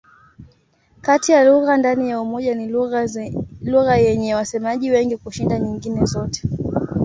[1.01, 2.67] Kati ya lugha ndani ya Umoja ni
[3.61, 6.47] lugha yenye wasemaji wengi kushinda nyingine zote.